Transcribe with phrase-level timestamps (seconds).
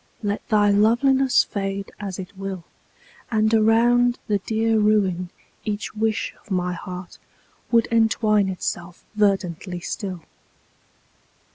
[0.23, 2.63] Let thy loveliness fade as it will.
[3.29, 5.29] And around the dear ruin
[5.63, 7.19] each wish of my heart
[7.69, 10.23] Would entwine itself verdantly still.